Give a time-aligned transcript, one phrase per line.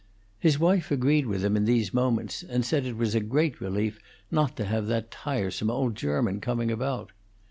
[0.39, 3.99] His wife agreed with him in these moments, and said it was a great relief
[4.31, 7.11] not to have that tiresome old German coming about.